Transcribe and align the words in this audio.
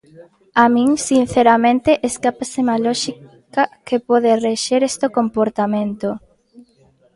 A 0.63 0.65
min, 0.75 0.89
sinceramente, 1.09 1.91
escápaseme 2.09 2.71
a 2.75 2.81
lóxica 2.85 3.63
que 3.87 3.97
pode 4.09 4.29
rexer 4.47 4.81
este 4.91 5.07
comportamento. 5.17 6.09